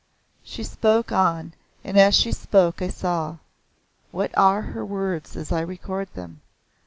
[0.41, 1.53] She spoke on,
[1.83, 3.37] and as she spoke I saw.
[4.09, 6.41] What are her words as I record them?